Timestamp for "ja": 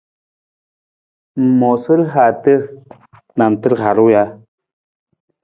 4.13-4.23